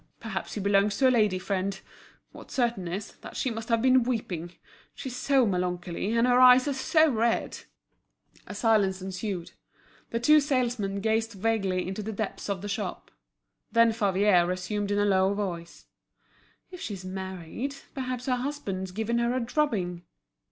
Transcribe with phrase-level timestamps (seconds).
[0.19, 1.79] Perhaps he belongs to a lady friend.
[2.31, 4.53] What's certain is, that she must have been weeping.
[4.95, 7.59] She's so melancholy, and her eyes are so red!"
[8.47, 9.51] A silence ensued.
[10.09, 13.11] The two salesmen gazed vaguely into the depths of the shop.
[13.71, 15.85] Then Favier resumed in a low voice;
[16.71, 20.01] "If she's married, perhaps her husband's given her a drubbing."